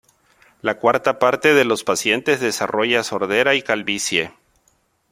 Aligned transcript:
La 0.61 0.79
cuarta 0.79 1.19
parte 1.19 1.53
de 1.53 1.63
los 1.63 1.83
pacientes 1.83 2.39
desarrolla 2.39 3.03
sordera 3.03 3.53
y 3.53 3.61
calvicie. 3.61 4.33